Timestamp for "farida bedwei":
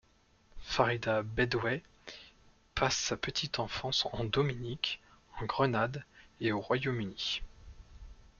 0.63-1.83